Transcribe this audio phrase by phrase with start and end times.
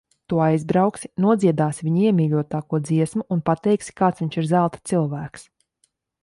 [0.31, 5.47] Tu aizbrauksi, nodziedāsi viņa iemīļotāko dziesmu un pateiksi, kāds viņš ir zelta cilvēks.